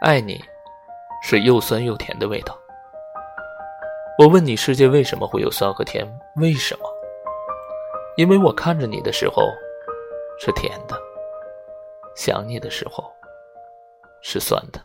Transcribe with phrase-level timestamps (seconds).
[0.00, 0.40] 爱你
[1.22, 2.56] 是又酸又甜的味道。
[4.16, 6.88] 我问你世界为什么会有酸和甜为什么？
[8.16, 9.42] 因为我看着你的时候
[10.38, 10.96] 是甜的
[12.14, 13.04] 想你的时候
[14.22, 14.80] 是酸的。